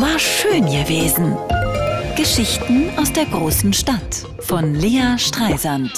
War 0.00 0.16
schön 0.20 0.64
gewesen. 0.66 1.36
Geschichten 2.16 2.88
aus 2.96 3.12
der 3.12 3.24
großen 3.24 3.72
Stadt 3.72 4.24
von 4.38 4.76
Lea 4.76 5.18
Streisand. 5.18 5.90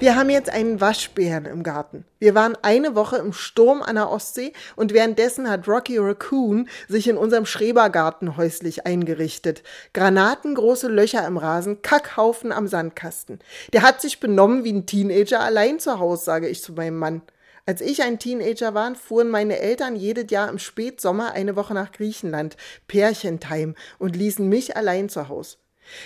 Wir 0.00 0.16
haben 0.16 0.30
jetzt 0.30 0.50
einen 0.50 0.80
Waschbären 0.80 1.44
im 1.44 1.62
Garten. 1.62 2.04
Wir 2.18 2.34
waren 2.34 2.58
eine 2.62 2.96
Woche 2.96 3.18
im 3.18 3.32
Sturm 3.32 3.82
an 3.82 3.94
der 3.94 4.10
Ostsee 4.10 4.52
und 4.74 4.92
währenddessen 4.92 5.48
hat 5.48 5.68
Rocky 5.68 5.96
Raccoon 5.96 6.68
sich 6.88 7.06
in 7.06 7.16
unserem 7.16 7.46
Schrebergarten 7.46 8.36
häuslich 8.36 8.84
eingerichtet. 8.84 9.62
Granatengroße 9.92 10.88
Löcher 10.88 11.24
im 11.24 11.36
Rasen, 11.36 11.82
Kackhaufen 11.82 12.50
am 12.50 12.66
Sandkasten. 12.66 13.38
Der 13.72 13.82
hat 13.82 14.00
sich 14.00 14.18
benommen 14.18 14.64
wie 14.64 14.72
ein 14.72 14.86
Teenager 14.86 15.38
allein 15.38 15.78
zu 15.78 16.00
Hause, 16.00 16.24
sage 16.24 16.48
ich 16.48 16.64
zu 16.64 16.72
meinem 16.72 16.98
Mann. 16.98 17.22
Als 17.66 17.80
ich 17.80 18.02
ein 18.02 18.18
Teenager 18.18 18.74
war, 18.74 18.94
fuhren 18.94 19.30
meine 19.30 19.58
Eltern 19.58 19.96
jedes 19.96 20.30
Jahr 20.30 20.50
im 20.50 20.58
Spätsommer 20.58 21.32
eine 21.32 21.56
Woche 21.56 21.72
nach 21.72 21.92
Griechenland, 21.92 22.58
Pärchentime, 22.88 23.74
und 23.98 24.16
ließen 24.16 24.46
mich 24.46 24.76
allein 24.76 25.08
zu 25.08 25.28
Hause. 25.30 25.56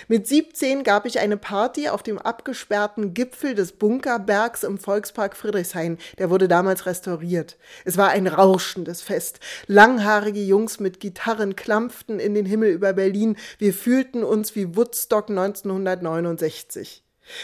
Mit 0.07 0.25
17 0.25 0.83
gab 0.83 1.05
ich 1.05 1.19
eine 1.19 1.35
Party 1.35 1.89
auf 1.89 2.01
dem 2.01 2.17
abgesperrten 2.17 3.13
Gipfel 3.13 3.55
des 3.55 3.73
Bunkerbergs 3.73 4.63
im 4.63 4.77
Volkspark 4.77 5.35
Friedrichshain. 5.35 5.97
Der 6.17 6.29
wurde 6.29 6.47
damals 6.47 6.85
restauriert. 6.85 7.57
Es 7.83 7.97
war 7.97 8.09
ein 8.09 8.27
rauschendes 8.27 9.01
Fest. 9.01 9.39
Langhaarige 9.67 10.41
Jungs 10.41 10.79
mit 10.79 10.99
Gitarren 10.99 11.55
klampften 11.57 12.19
in 12.19 12.35
den 12.35 12.45
Himmel 12.45 12.71
über 12.71 12.93
Berlin. 12.93 13.37
Wir 13.57 13.73
fühlten 13.73 14.23
uns 14.23 14.55
wie 14.55 14.75
Woodstock 14.75 15.29
1969. 15.29 17.03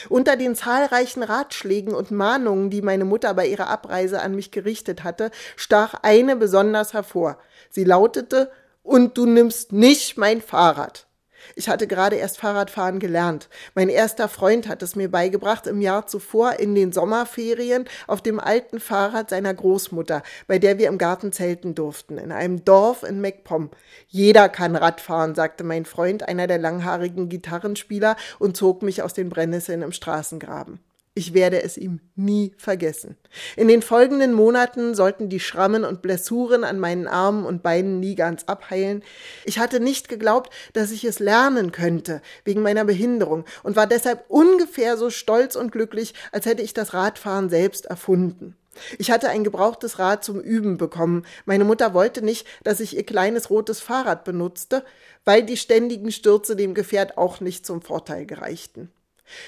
Unter 0.09 0.35
den 0.35 0.55
zahlreichen 0.55 1.23
Ratschlägen 1.23 1.93
und 1.93 2.11
Mahnungen, 2.11 2.69
die 2.69 2.81
meine 2.81 3.05
Mutter 3.05 3.33
bei 3.33 3.47
ihrer 3.47 3.67
Abreise 3.67 4.21
an 4.21 4.35
mich 4.35 4.51
gerichtet 4.51 5.03
hatte, 5.03 5.31
stach 5.55 5.95
eine 6.01 6.35
besonders 6.35 6.93
hervor. 6.93 7.37
Sie 7.69 7.83
lautete, 7.83 8.51
und 8.85 9.17
du 9.17 9.25
nimmst 9.25 9.71
nicht 9.73 10.15
mein 10.17 10.41
Fahrrad. 10.41 11.07
Ich 11.55 11.69
hatte 11.69 11.87
gerade 11.87 12.15
erst 12.15 12.39
Fahrradfahren 12.39 12.99
gelernt. 12.99 13.49
Mein 13.73 13.89
erster 13.89 14.27
Freund 14.27 14.67
hat 14.67 14.81
es 14.81 14.95
mir 14.95 15.09
beigebracht 15.09 15.67
im 15.67 15.81
Jahr 15.81 16.07
zuvor 16.07 16.59
in 16.59 16.75
den 16.75 16.91
Sommerferien 16.91 17.85
auf 18.07 18.21
dem 18.21 18.39
alten 18.39 18.79
Fahrrad 18.79 19.29
seiner 19.29 19.53
Großmutter, 19.53 20.23
bei 20.47 20.59
der 20.59 20.77
wir 20.77 20.87
im 20.87 20.97
Garten 20.97 21.31
zelten 21.31 21.75
durften, 21.75 22.17
in 22.17 22.31
einem 22.31 22.65
Dorf 22.65 23.03
in 23.03 23.21
MacPom. 23.21 23.69
Jeder 24.07 24.49
kann 24.49 24.75
Radfahren, 24.75 25.35
sagte 25.35 25.63
mein 25.63 25.85
Freund, 25.85 26.27
einer 26.27 26.47
der 26.47 26.57
langhaarigen 26.57 27.29
Gitarrenspieler, 27.29 28.15
und 28.39 28.57
zog 28.57 28.81
mich 28.81 29.03
aus 29.03 29.13
den 29.13 29.29
Brennnesseln 29.29 29.81
im 29.81 29.91
Straßengraben. 29.91 30.79
Ich 31.17 31.33
werde 31.33 31.63
es 31.63 31.77
ihm 31.77 32.01
nie 32.17 32.53
vergessen. 32.57 33.15
In 33.55 33.69
den 33.69 33.81
folgenden 33.81 34.33
Monaten 34.33 34.95
sollten 34.95 35.29
die 35.29 35.39
Schrammen 35.39 35.85
und 35.85 36.01
Blessuren 36.01 36.65
an 36.65 36.77
meinen 36.77 37.07
Armen 37.07 37.45
und 37.45 37.63
Beinen 37.63 38.01
nie 38.01 38.15
ganz 38.15 38.43
abheilen. 38.47 39.01
Ich 39.45 39.57
hatte 39.57 39.79
nicht 39.79 40.09
geglaubt, 40.09 40.53
dass 40.73 40.91
ich 40.91 41.05
es 41.05 41.19
lernen 41.19 41.71
könnte, 41.71 42.21
wegen 42.43 42.61
meiner 42.61 42.83
Behinderung, 42.83 43.45
und 43.63 43.77
war 43.77 43.87
deshalb 43.87 44.25
ungefähr 44.27 44.97
so 44.97 45.09
stolz 45.09 45.55
und 45.55 45.71
glücklich, 45.71 46.13
als 46.33 46.45
hätte 46.45 46.61
ich 46.61 46.73
das 46.73 46.93
Radfahren 46.93 47.49
selbst 47.49 47.85
erfunden. 47.85 48.57
Ich 48.97 49.09
hatte 49.09 49.29
ein 49.29 49.45
gebrauchtes 49.45 49.99
Rad 49.99 50.25
zum 50.25 50.41
Üben 50.41 50.77
bekommen. 50.77 51.25
Meine 51.45 51.63
Mutter 51.63 51.93
wollte 51.93 52.23
nicht, 52.23 52.45
dass 52.65 52.81
ich 52.81 52.93
ihr 52.93 53.05
kleines 53.05 53.49
rotes 53.49 53.79
Fahrrad 53.79 54.25
benutzte, 54.25 54.83
weil 55.23 55.43
die 55.43 55.55
ständigen 55.55 56.11
Stürze 56.11 56.57
dem 56.57 56.73
Gefährt 56.73 57.17
auch 57.17 57.39
nicht 57.39 57.65
zum 57.65 57.81
Vorteil 57.81 58.25
gereichten. 58.25 58.91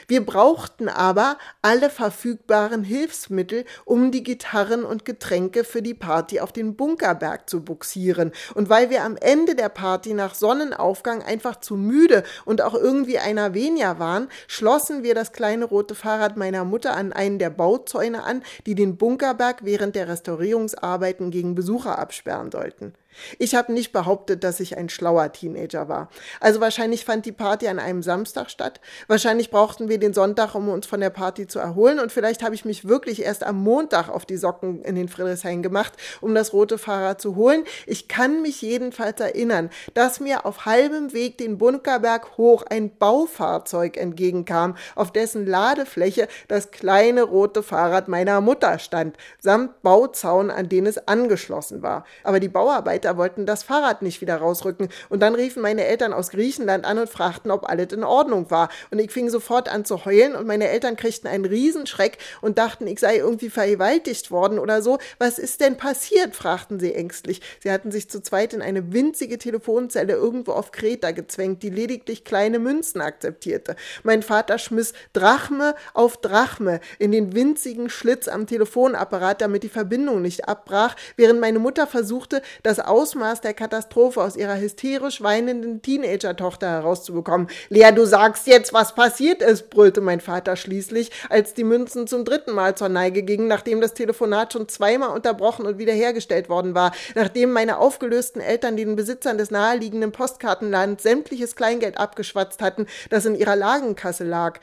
Wir 0.08 0.26
brauchten 0.26 0.90
aber 0.90 1.38
alle 1.62 1.90
verfügbaren 1.90 2.84
Hilfsmittel, 2.84 3.66
um 3.86 4.12
die 4.12 4.24
Gitarren 4.24 4.84
und 4.84 5.06
Getränke 5.06 5.64
für 5.64 5.82
die 5.82 5.94
Party 5.94 6.40
auf 6.40 6.52
den 6.52 6.76
Bunkerberg 6.76 7.50
zu 7.50 7.64
buxieren. 7.64 8.32
Und 8.54 8.70
weil 8.70 8.90
wir 8.90 9.04
am 9.04 9.18
Ende 9.18 9.56
der 9.56 9.70
Party 9.70 10.14
nach 10.14 10.36
Sonnenaufgang 10.36 11.22
einfach 11.24 11.60
zu 11.60 11.76
müde 11.76 12.24
und 12.46 12.62
auch 12.62 12.74
irgendwie 12.74 13.20
einer 13.20 13.54
weniger 13.54 14.00
waren, 14.00 14.30
schlossen 14.48 15.04
wir 15.04 15.16
das 15.16 15.32
kleine 15.32 15.66
rote 15.66 15.96
Fahrrad 15.96 16.38
meiner 16.38 16.64
Mutter 16.64 16.96
an 16.96 17.14
einen 17.14 17.40
der 17.40 17.50
Bauzäune 17.50 18.24
an, 18.24 18.44
die 18.66 18.76
den 18.76 18.98
Bunkerberg 18.98 19.64
während 19.64 19.96
der 19.96 20.08
Restaurierungsarbeiten 20.08 21.32
gegen 21.32 21.56
Besucher 21.56 22.00
absperren 22.00 22.52
sollten. 22.52 22.94
Ich 23.40 23.56
habe 23.56 23.74
nicht 23.74 23.92
behauptet, 23.92 24.44
dass 24.44 24.60
ich 24.60 24.78
ein 24.78 24.90
schlauer 24.90 25.32
Teenager 25.32 25.88
war. 25.88 26.10
Also 26.40 26.62
wahrscheinlich 26.62 27.06
fand 27.06 27.26
die 27.26 27.32
Party 27.32 27.68
an 27.68 27.80
einem 27.80 28.04
Samstag 28.04 28.50
statt. 28.50 28.80
Wahrscheinlich 29.08 29.52
brauchten 29.52 29.90
wir 29.90 30.00
den 30.00 30.14
Sonntag, 30.14 30.56
um 30.56 30.70
uns 30.70 30.86
von 30.86 31.00
der 31.00 31.10
Party 31.10 31.48
zu 31.48 31.60
erholen. 31.60 32.00
Und 32.00 32.12
vielleicht 32.12 32.44
habe 32.44 32.56
ich 32.56 32.66
mich 32.66 32.88
wirklich 32.88 33.24
erst 33.24 33.44
am 33.44 33.62
Montag 33.62 34.10
auf 34.10 34.26
die 34.26 34.38
Socken 34.38 34.82
in 34.84 34.96
den 34.96 35.08
Friedrichshain 35.08 35.64
gemacht, 35.64 35.94
um 36.22 36.34
das 36.36 36.54
rote 36.54 36.78
Fahrrad 36.78 37.22
zu 37.22 37.36
holen. 37.36 37.64
Ich 37.86 38.08
kann 38.08 38.42
mich 38.42 38.62
jedenfalls 38.62 39.20
erinnern, 39.20 39.70
dass 39.94 40.20
mir 40.20 40.46
auf 40.46 40.66
halbem 40.66 41.14
Weg 41.14 41.38
den 41.38 41.58
Bunkerberg 41.58 42.38
hoch 42.38 42.64
ein 42.70 42.96
Baufahrzeug 42.98 43.98
entgegenkam, 43.98 44.76
auf 44.96 45.12
dessen 45.12 45.46
Ladefläche 45.46 46.28
das 46.48 46.72
kleine 46.72 47.24
rote 47.24 47.64
Fahrrad 47.64 48.08
meiner 48.08 48.42
Mutter 48.42 48.80
stand, 48.80 49.18
samt 49.40 49.82
Bauzaun, 49.82 50.52
an 50.52 50.70
den 50.70 50.86
es 50.86 51.08
angeschlossen 51.08 51.82
war. 51.82 52.06
Aber 52.24 52.40
die 52.40 52.50
Bauarbeiter 52.50 53.07
Kilometer, 53.08 53.18
wollten 53.18 53.46
das 53.46 53.64
Fahrrad 53.64 54.02
nicht 54.02 54.22
wieder 54.22 54.38
rausrücken. 54.38 54.90
Und 55.10 55.22
dann 55.22 55.36
riefen 55.36 55.62
meine 55.62 55.86
Eltern 55.86 56.14
aus 56.14 56.30
Griechenland 56.30 56.86
an 56.86 57.00
und 57.00 57.10
fragten, 57.10 57.52
ob 57.52 57.70
alles 57.70 57.94
in 57.94 58.04
Ordnung 58.04 58.50
war. 58.52 58.70
Und 58.92 59.00
ich 59.00 59.12
fing 59.12 59.30
sofort 59.30 59.70
an 59.70 59.86
zu 59.86 60.06
heulen 60.06 60.36
und 60.36 60.48
meine 60.48 60.70
Eltern 60.70 60.96
kriegten 60.96 61.30
einen 61.30 61.46
Riesenschreck 61.46 62.18
und 62.42 62.58
dachten, 62.58 62.88
ich 62.88 63.00
sei 63.00 63.18
irgendwie 63.18 63.50
vergewaltigt 63.50 64.32
worden 64.32 64.60
oder 64.60 64.82
so. 64.82 64.98
Was 65.20 65.40
ist 65.40 65.62
denn 65.62 65.78
passiert? 65.78 66.36
fragten 66.36 66.80
sie 66.80 66.94
ängstlich. 66.94 67.42
Sie 67.62 67.72
hatten 67.72 67.92
sich 67.92 68.10
zu 68.10 68.22
zweit 68.22 68.54
in 68.54 68.62
eine 68.62 68.94
winzige 68.94 69.38
Telefonzelle 69.38 70.14
irgendwo 70.14 70.52
auf 70.52 70.72
Kreta 70.72 71.12
gezwängt, 71.12 71.64
die 71.64 71.70
lediglich 71.70 72.24
kleine 72.24 72.60
Münzen 72.60 73.02
akzeptierte. 73.02 73.76
Mein 74.04 74.24
Vater 74.24 74.58
schmiss 74.58 74.94
Drachme 75.14 75.76
auf 75.94 76.18
Drachme 76.18 76.80
in 77.00 77.12
den 77.12 77.34
winzigen 77.34 77.90
Schlitz 77.90 78.28
am 78.28 78.48
Telefonapparat, 78.48 79.42
damit 79.42 79.64
die 79.64 79.70
Verbindung 79.70 80.22
nicht 80.22 80.48
abbrach, 80.48 80.96
während 81.16 81.40
meine 81.40 81.60
Mutter 81.60 81.88
versuchte, 81.88 82.42
das 82.64 82.80
Ausmaß 82.88 83.42
der 83.42 83.54
Katastrophe 83.54 84.22
aus 84.22 84.36
ihrer 84.36 84.60
hysterisch 84.60 85.22
weinenden 85.22 85.82
Teenager-Tochter 85.82 86.70
herauszubekommen. 86.70 87.48
Lea, 87.70 87.92
du 87.94 88.06
sagst 88.06 88.48
jetzt, 88.48 88.74
was 88.74 88.96
passiert 88.96 89.42
ist, 89.42 89.70
brüllte 89.70 90.02
mein 90.02 90.22
Vater 90.22 90.56
schließlich, 90.56 91.12
als 91.30 91.54
die 91.54 91.64
Münzen 91.64 92.08
zum 92.08 92.26
dritten 92.26 92.54
Mal 92.54 92.76
zur 92.76 92.90
Neige 92.90 93.24
gingen, 93.24 93.48
nachdem 93.48 93.82
das 93.82 93.94
Telefonat 93.94 94.54
schon 94.54 94.68
zweimal 94.68 95.10
unterbrochen 95.10 95.66
und 95.66 95.78
wiederhergestellt 95.78 96.50
worden 96.50 96.76
war, 96.76 96.92
nachdem 97.16 97.52
meine 97.52 97.78
aufgelösten 97.78 98.42
Eltern 98.42 98.78
den 98.78 98.96
Besitzern 98.96 99.38
des 99.38 99.52
naheliegenden 99.52 100.12
Postkartenladens 100.12 101.04
sämtliches 101.04 101.56
Kleingeld 101.56 101.98
abgeschwatzt 101.98 102.62
hatten, 102.62 102.88
das 103.10 103.26
in 103.26 103.36
ihrer 103.36 103.56
Lagenkasse 103.56 104.24
lag. 104.24 104.60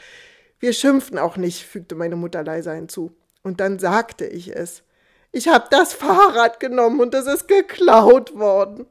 Wir 0.58 0.72
schimpften 0.72 1.18
auch 1.18 1.36
nicht, 1.36 1.64
fügte 1.64 1.94
meine 1.94 2.16
Mutter 2.16 2.42
leiser 2.42 2.72
hinzu. 2.72 3.12
Und 3.42 3.60
dann 3.60 3.78
sagte 3.78 4.24
ich 4.24 4.56
es. 4.56 4.82
Ich 5.36 5.48
habe 5.48 5.66
das 5.68 5.92
Fahrrad 5.92 6.60
genommen 6.60 7.00
und 7.00 7.12
es 7.12 7.26
ist 7.26 7.48
geklaut 7.48 8.38
worden. 8.38 8.86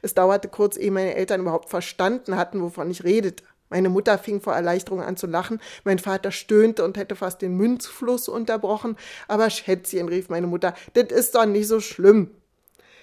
Es 0.00 0.14
dauerte 0.14 0.48
kurz, 0.48 0.78
ehe 0.78 0.90
meine 0.90 1.14
Eltern 1.14 1.42
überhaupt 1.42 1.68
verstanden 1.68 2.36
hatten, 2.36 2.62
wovon 2.62 2.90
ich 2.90 3.04
redete. 3.04 3.44
Meine 3.68 3.90
Mutter 3.90 4.16
fing 4.16 4.40
vor 4.40 4.54
Erleichterung 4.54 5.02
an 5.02 5.18
zu 5.18 5.26
lachen, 5.26 5.60
mein 5.84 5.98
Vater 5.98 6.30
stöhnte 6.30 6.82
und 6.82 6.96
hätte 6.96 7.14
fast 7.14 7.42
den 7.42 7.58
Münzfluss 7.58 8.30
unterbrochen, 8.30 8.96
aber 9.28 9.50
Schätzchen, 9.50 10.08
rief 10.08 10.30
meine 10.30 10.46
Mutter, 10.46 10.72
das 10.94 11.10
ist 11.12 11.34
doch 11.34 11.44
nicht 11.44 11.68
so 11.68 11.78
schlimm. 11.80 12.30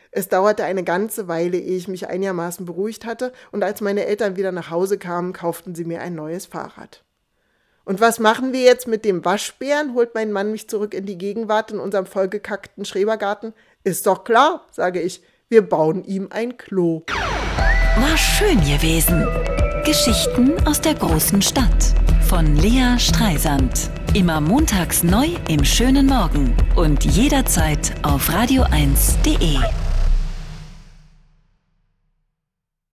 Es 0.09 0.27
dauerte 0.27 0.63
eine 0.63 0.83
ganze 0.83 1.27
Weile, 1.27 1.59
ehe 1.59 1.77
ich 1.77 1.87
mich 1.87 2.07
einigermaßen 2.07 2.65
beruhigt 2.65 3.05
hatte, 3.05 3.33
und 3.51 3.63
als 3.63 3.81
meine 3.81 4.07
Eltern 4.07 4.35
wieder 4.35 4.51
nach 4.51 4.71
Hause 4.71 4.97
kamen, 4.97 5.31
kauften 5.31 5.75
sie 5.75 5.85
mir 5.85 6.01
ein 6.01 6.15
neues 6.15 6.47
Fahrrad. 6.47 7.03
Und 7.89 7.99
was 7.99 8.19
machen 8.19 8.53
wir 8.53 8.61
jetzt 8.61 8.87
mit 8.87 9.03
dem 9.03 9.25
Waschbären? 9.25 9.95
holt 9.95 10.13
mein 10.13 10.31
Mann 10.31 10.51
mich 10.51 10.69
zurück 10.69 10.93
in 10.93 11.07
die 11.07 11.17
Gegenwart 11.17 11.71
in 11.71 11.79
unserem 11.79 12.05
vollgekackten 12.05 12.85
Schrebergarten. 12.85 13.51
Ist 13.83 14.05
doch 14.05 14.23
klar, 14.23 14.67
sage 14.69 15.01
ich. 15.01 15.23
Wir 15.49 15.63
bauen 15.63 16.03
ihm 16.03 16.27
ein 16.29 16.55
Klo. 16.55 17.01
War 17.07 18.15
schön 18.15 18.59
gewesen. 18.59 19.27
Geschichten 19.85 20.53
aus 20.67 20.79
der 20.81 20.93
großen 20.93 21.41
Stadt 21.41 21.95
von 22.27 22.55
Lea 22.57 22.99
Streisand. 22.99 23.89
Immer 24.13 24.39
montags 24.39 25.01
neu 25.01 25.29
im 25.49 25.65
schönen 25.65 26.05
Morgen 26.05 26.55
und 26.75 27.03
jederzeit 27.05 27.95
auf 28.03 28.29
radio1.de. 28.29 29.57